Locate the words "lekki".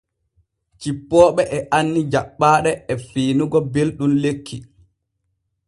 4.23-4.57